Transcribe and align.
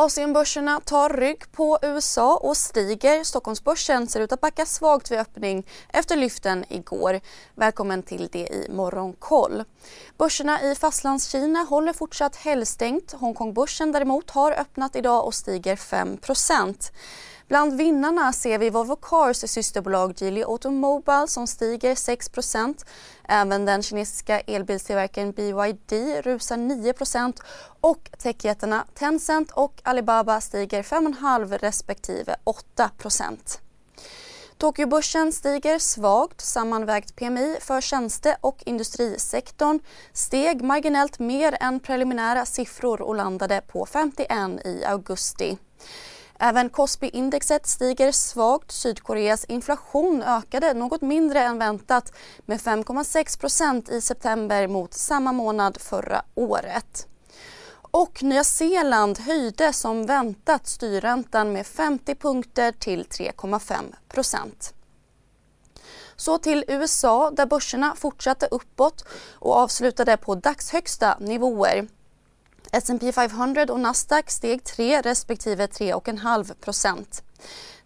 Asienbörserna 0.00 0.80
tar 0.80 1.08
rygg 1.08 1.52
på 1.52 1.78
USA 1.82 2.36
och 2.36 2.56
stiger. 2.56 3.24
Stockholmsbörsen 3.24 4.08
ser 4.08 4.20
ut 4.20 4.32
att 4.32 4.40
backa 4.40 4.66
svagt 4.66 5.10
vid 5.10 5.18
öppning 5.18 5.66
efter 5.88 6.16
lyften 6.16 6.64
igår. 6.68 7.20
Välkommen 7.54 8.02
till 8.02 8.28
det 8.32 8.38
i 8.38 8.66
Morgonkoll. 8.70 9.64
Börserna 10.18 10.62
i 10.62 10.74
Fastlandskina 10.74 11.58
håller 11.58 11.92
fortsatt 11.92 12.36
helgstängt. 12.36 13.12
Hongkongbörsen 13.12 13.92
däremot 13.92 14.30
har 14.30 14.52
öppnat 14.52 14.96
idag 14.96 15.26
och 15.26 15.34
stiger 15.34 15.76
5 15.76 16.18
Bland 17.50 17.76
vinnarna 17.76 18.32
ser 18.32 18.58
vi 18.58 18.70
Volvo 18.70 18.96
Cars 18.96 19.36
systerbolag 19.36 20.14
Geely 20.16 20.42
Automobile 20.42 21.26
som 21.26 21.46
stiger 21.46 21.94
6% 21.94 22.86
Även 23.28 23.64
den 23.64 23.82
kinesiska 23.82 24.40
elbilstillverkaren 24.40 25.32
BYD 25.32 25.92
rusar 26.24 26.56
9% 26.56 27.40
och 27.80 28.10
techjättarna 28.18 28.84
Tencent 28.94 29.50
och 29.50 29.80
Alibaba 29.84 30.40
stiger 30.40 30.82
5,5 30.82 31.58
respektive 31.58 32.36
8% 32.76 33.58
Tokyobörsen 34.56 35.32
stiger 35.32 35.78
svagt. 35.78 36.40
Sammanvägt 36.40 37.16
PMI 37.16 37.56
för 37.60 37.80
tjänste 37.80 38.36
och 38.40 38.62
industrisektorn 38.66 39.80
steg 40.12 40.62
marginellt 40.62 41.18
mer 41.18 41.56
än 41.60 41.80
preliminära 41.80 42.46
siffror 42.46 43.02
och 43.02 43.14
landade 43.14 43.62
på 43.66 43.86
51 43.86 44.66
i 44.66 44.84
augusti. 44.84 45.58
Även 46.42 46.70
Kospi-indexet 46.70 47.66
stiger 47.66 48.12
svagt. 48.12 48.72
Sydkoreas 48.72 49.44
inflation 49.44 50.22
ökade 50.22 50.74
något 50.74 51.02
mindre 51.02 51.40
än 51.40 51.58
väntat 51.58 52.12
med 52.46 52.60
5,6 52.60 53.40
procent 53.40 53.88
i 53.88 54.00
september 54.00 54.68
mot 54.68 54.94
samma 54.94 55.32
månad 55.32 55.80
förra 55.80 56.22
året. 56.34 57.06
Och 57.92 58.22
Nya 58.22 58.44
Zeeland 58.44 59.18
höjde 59.18 59.72
som 59.72 60.06
väntat 60.06 60.66
styrräntan 60.66 61.52
med 61.52 61.66
50 61.66 62.14
punkter 62.14 62.72
till 62.72 63.04
3,5 63.04 63.94
procent. 64.08 64.74
så 66.16 66.38
till 66.38 66.64
USA 66.68 67.30
där 67.30 67.46
börserna 67.46 67.94
fortsatte 67.96 68.48
uppåt 68.50 69.04
och 69.32 69.56
avslutade 69.56 70.16
på 70.16 70.34
dagshögsta 70.34 71.16
nivåer. 71.20 71.88
S&P 72.72 73.12
500 73.12 73.66
och 73.70 73.80
Nasdaq 73.80 74.30
steg 74.30 74.64
3 74.64 75.00
respektive 75.00 75.66
3,5 75.66 76.54
procent. 76.54 77.22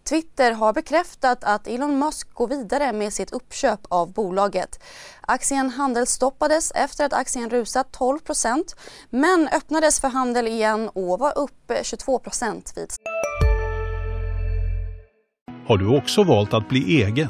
Twitter 0.03 0.51
har 0.51 0.73
bekräftat 0.73 1.43
att 1.43 1.67
Elon 1.67 1.99
Musk 1.99 2.33
går 2.33 2.47
vidare 2.47 2.93
med 2.93 3.13
sitt 3.13 3.31
uppköp 3.31 3.79
av 3.89 4.13
bolaget. 4.13 4.79
Aktien 5.21 5.69
handelsstoppades 5.69 6.71
efter 6.71 7.05
att 7.05 7.13
aktien 7.13 7.49
rusat 7.49 7.97
12% 7.97 8.63
men 9.09 9.47
öppnades 9.47 9.99
för 9.99 10.07
handel 10.07 10.47
igen 10.47 10.89
och 10.93 11.19
var 11.19 11.37
upp 11.37 11.71
22 11.83 12.21
vid. 12.75 12.89
Har 15.67 15.77
du 15.77 15.97
också 15.97 16.23
valt 16.23 16.53
att 16.53 16.69
bli 16.69 17.03
egen? 17.03 17.29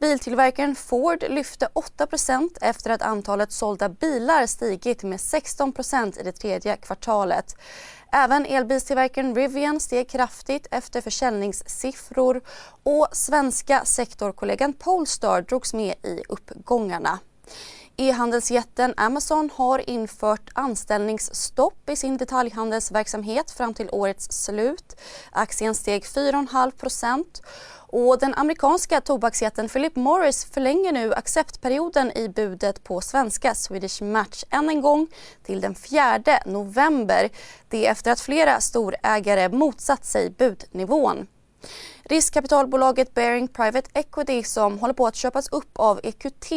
Biltillverkaren 0.00 0.74
Ford 0.74 1.24
lyfte 1.28 1.68
8% 1.74 2.48
efter 2.60 2.90
att 2.90 3.02
antalet 3.02 3.52
sålda 3.52 3.88
bilar 3.88 4.46
stigit 4.46 5.02
med 5.02 5.18
16% 5.18 6.20
i 6.20 6.22
det 6.22 6.32
tredje 6.32 6.76
kvartalet. 6.76 7.54
Även 8.12 8.46
elbilstillverkaren 8.46 9.34
Rivian 9.34 9.80
steg 9.80 10.08
kraftigt 10.08 10.66
efter 10.70 11.00
försäljningssiffror 11.00 12.40
och 12.82 13.08
svenska 13.12 13.84
sektorkollegan 13.84 14.72
Polestar 14.72 15.42
drogs 15.42 15.74
med 15.74 15.94
i 16.02 16.22
uppgångarna. 16.28 17.18
E-handelsjätten 17.98 18.94
Amazon 18.96 19.50
har 19.54 19.90
infört 19.90 20.50
anställningsstopp 20.52 21.90
i 21.90 21.96
sin 21.96 22.16
detaljhandelsverksamhet 22.16 23.50
fram 23.50 23.74
till 23.74 23.88
årets 23.92 24.44
slut. 24.44 25.00
Aktien 25.30 25.74
steg 25.74 26.04
4,5% 26.04 27.24
och 27.88 28.18
den 28.18 28.34
amerikanska 28.34 29.00
tobaksjätten 29.00 29.68
Philip 29.68 29.96
Morris 29.96 30.44
förlänger 30.44 30.92
nu 30.92 31.14
acceptperioden 31.14 32.18
i 32.18 32.28
budet 32.28 32.84
på 32.84 33.00
svenska 33.00 33.54
Swedish 33.54 34.02
Match 34.02 34.44
än 34.50 34.68
en 34.68 34.80
gång 34.80 35.06
till 35.42 35.60
den 35.60 35.74
4 35.74 36.22
november. 36.46 37.28
Det 37.68 37.86
efter 37.86 38.10
att 38.10 38.20
flera 38.20 38.60
storägare 38.60 39.48
motsatt 39.48 40.04
sig 40.04 40.30
budnivån. 40.30 41.26
Riskkapitalbolaget 42.08 43.14
Bearing 43.14 43.48
Private 43.48 43.90
Equity 43.94 44.42
som 44.42 44.78
håller 44.78 44.94
på 44.94 45.06
att 45.06 45.14
köpas 45.14 45.48
upp 45.48 45.70
av 45.78 46.00
EQT 46.02 46.52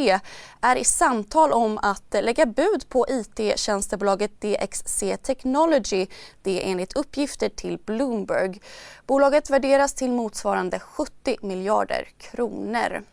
är 0.62 0.76
i 0.76 0.84
samtal 0.84 1.52
om 1.52 1.78
att 1.78 2.16
lägga 2.24 2.46
bud 2.46 2.90
på 2.90 3.06
IT-tjänstebolaget 3.10 4.42
DXC 4.42 5.04
Technology. 5.24 6.08
Det 6.42 6.64
är 6.64 6.72
enligt 6.72 6.94
uppgifter 6.94 7.50
till 7.50 7.78
Bloomberg. 7.86 8.62
Bolaget 9.08 9.50
värderas 9.50 9.94
till 9.94 10.12
motsvarande 10.12 10.80
70 10.80 11.38
miljarder 11.42 12.08
kronor. 12.18 13.04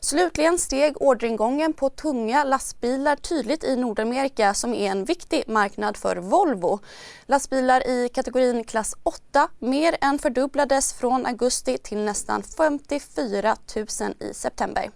Slutligen 0.00 0.58
steg 0.58 1.02
orderingången 1.02 1.72
på 1.72 1.90
tunga 1.90 2.44
lastbilar 2.44 3.16
tydligt 3.16 3.64
i 3.64 3.76
Nordamerika 3.76 4.54
som 4.54 4.74
är 4.74 4.90
en 4.90 5.04
viktig 5.04 5.44
marknad 5.46 5.96
för 5.96 6.16
Volvo. 6.16 6.78
Lastbilar 7.26 7.88
i 7.88 8.08
kategorin 8.08 8.64
klass 8.64 8.94
8 9.02 9.48
mer 9.58 9.96
än 10.00 10.18
fördubblades 10.18 10.92
från 10.92 11.26
augusti 11.26 11.78
till 11.78 11.98
nästan 11.98 12.42
54 12.42 13.56
000 13.76 13.86
i 14.20 14.34
september. 14.34 14.90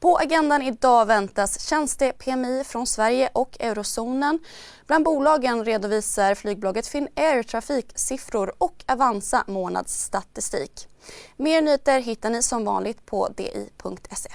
På 0.00 0.16
agendan 0.16 0.62
idag 0.62 1.06
väntas 1.06 1.68
tjänste-PMI 1.68 2.64
från 2.64 2.86
Sverige 2.86 3.30
och 3.32 3.56
eurozonen. 3.60 4.38
Bland 4.86 5.04
bolagen 5.04 5.64
redovisar 5.64 6.34
flygbolaget 6.34 6.86
Finnair 6.86 7.42
trafiksiffror 7.42 8.54
och 8.58 8.84
Avanza 8.86 9.44
månadsstatistik. 9.46 10.88
Mer 11.36 11.62
nyheter 11.62 12.00
hittar 12.00 12.30
ni 12.30 12.42
som 12.42 12.64
vanligt 12.64 13.06
på 13.06 13.28
di.se. 13.28 14.30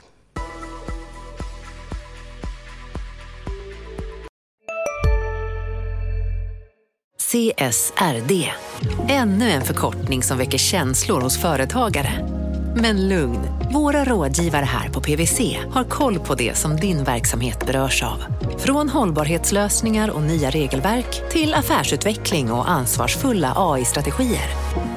CSRD, 7.32 8.50
ännu 9.10 9.50
en 9.50 9.62
förkortning 9.62 10.24
som 10.24 10.38
väcker 10.38 10.58
känslor 10.58 11.22
hos 11.22 11.42
företagare. 11.42 12.39
Men 12.76 13.08
lugn, 13.08 13.40
våra 13.74 14.06
rådgivare 14.06 14.66
här 14.66 14.90
på 14.90 15.02
PWC 15.02 15.58
har 15.72 15.84
koll 15.84 16.20
på 16.20 16.36
det 16.36 16.58
som 16.58 16.76
din 16.76 17.04
verksamhet 17.04 17.66
berörs 17.66 18.04
av. 18.04 18.24
Från 18.58 18.90
hållbarhetslösningar 18.90 20.10
och 20.10 20.22
nya 20.22 20.50
regelverk 20.50 21.32
till 21.32 21.54
affärsutveckling 21.54 22.52
och 22.52 22.70
ansvarsfulla 22.70 23.54
AI-strategier. 23.56 24.50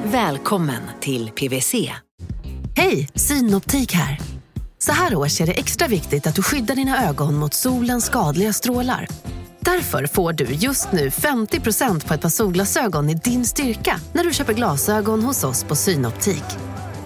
Välkommen 0.03 0.81
till 0.99 1.29
PWC. 1.29 1.91
Hej, 2.75 3.09
Synoptik 3.15 3.93
här. 3.93 4.19
Så 4.77 4.91
här 4.91 5.15
års 5.15 5.41
är 5.41 5.45
det 5.45 5.53
extra 5.53 5.87
viktigt 5.87 6.27
att 6.27 6.35
du 6.35 6.43
skyddar 6.43 6.75
dina 6.75 7.09
ögon 7.09 7.35
mot 7.35 7.53
solens 7.53 8.05
skadliga 8.05 8.53
strålar. 8.53 9.07
Därför 9.59 10.05
får 10.05 10.33
du 10.33 10.45
just 10.45 10.91
nu 10.91 11.09
50% 11.09 12.07
på 12.07 12.13
ett 12.13 12.21
par 12.21 12.29
solglasögon 12.29 13.09
i 13.09 13.13
din 13.13 13.45
styrka 13.45 13.99
när 14.13 14.23
du 14.23 14.33
köper 14.33 14.53
glasögon 14.53 15.23
hos 15.23 15.43
oss 15.43 15.63
på 15.63 15.75
Synoptik. 15.75 16.43